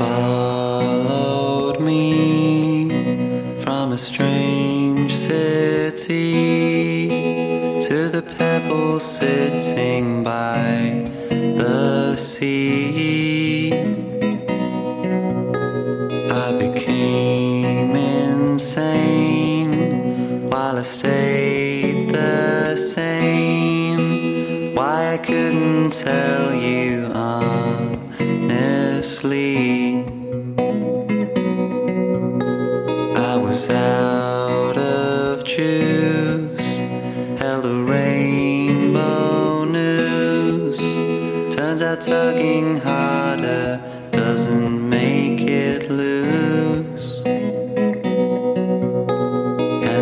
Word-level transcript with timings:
followed 0.00 1.78
me 1.78 2.88
from 3.58 3.92
a 3.92 3.98
strange 3.98 5.12
city 5.12 6.30
to 7.86 8.08
the 8.08 8.22
pebble 8.38 8.98
sitting 8.98 10.24
by 10.24 11.04
the 11.28 12.16
sea. 12.16 13.74
I 16.46 16.52
became 16.58 17.94
insane 17.94 19.72
while 20.48 20.78
I 20.78 20.82
stayed 20.98 22.08
the 22.08 22.74
same. 22.76 24.74
Why 24.74 25.12
I 25.12 25.18
couldn't 25.18 25.90
tell 25.92 26.54
you 26.54 27.10
honestly. 29.20 29.89
I 33.20 33.36
was 33.36 33.68
out 33.68 34.78
of 34.78 35.44
juice, 35.44 36.78
hella 37.38 37.84
rainbow 37.84 39.66
news. 39.66 40.78
Turns 41.54 41.82
out 41.82 42.00
tugging 42.00 42.76
harder 42.76 43.78
doesn't 44.10 44.88
make 44.88 45.42
it 45.42 45.90
loose. 45.90 47.20
And 47.26 48.02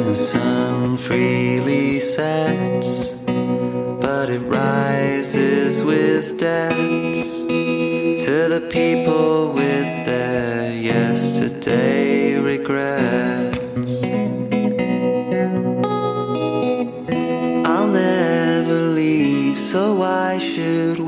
the 0.07 0.15
sun 0.15 0.97
freely 0.97 1.99
sets, 1.99 3.09
but 4.05 4.31
it 4.31 4.43
rises 4.43 5.83
with 5.83 6.39
debts 6.39 7.41
to 7.41 8.47
the 8.55 8.69
people 8.71 9.53
with 9.53 10.07
their 10.07 10.73
yesterday 10.73 12.37
regrets. 12.37 13.08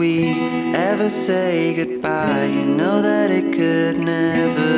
We 0.00 0.30
ever 0.74 1.10
say 1.10 1.74
goodbye? 1.74 2.46
You 2.46 2.64
know 2.64 3.02
that 3.02 3.30
it 3.30 3.52
could 3.52 3.98
never 3.98 4.69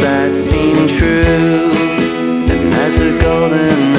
that 0.00 0.34
seem 0.34 0.88
true. 0.88 1.70
And 2.50 2.74
as 2.74 2.98
the 2.98 3.18
golden 3.18 3.89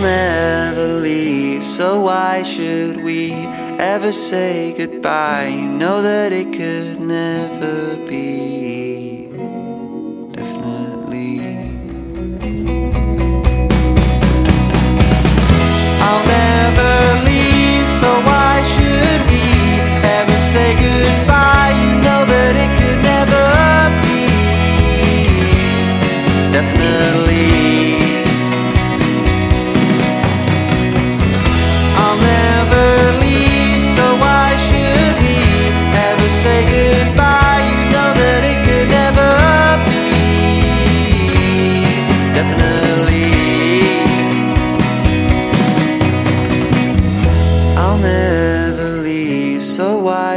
Never 0.00 0.86
leave, 0.86 1.64
so 1.64 2.02
why 2.02 2.42
should 2.44 3.02
we 3.02 3.32
ever 3.78 4.12
say 4.12 4.72
goodbye? 4.72 5.48
You 5.48 5.68
know 5.68 6.02
that 6.02 6.32
it 6.32 6.52
could 6.52 7.00
never 7.00 7.96
be. 8.06 8.77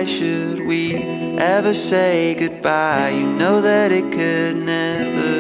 why 0.02 0.08
should 0.08 0.66
we 0.66 0.96
ever 1.38 1.76
say 1.76 2.34
goodbye? 2.34 3.10
You 3.10 3.28
know 3.28 3.62
that 3.62 3.92
it 3.92 4.12
could 4.12 4.56
never. 4.56 5.31